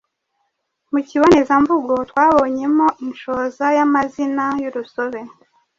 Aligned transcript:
Mu 0.91 0.99
kibonezamvugo 1.07 1.93
twabonyemo 2.09 2.87
inshoza 3.05 3.65
y’amazina 3.77 4.45
y’urusobe. 4.63 5.19